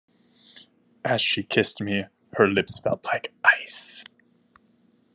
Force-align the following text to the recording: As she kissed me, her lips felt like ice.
As 1.05 1.21
she 1.21 1.43
kissed 1.43 1.79
me, 1.79 2.05
her 2.33 2.47
lips 2.47 2.79
felt 2.79 3.05
like 3.05 3.31
ice. 3.43 4.03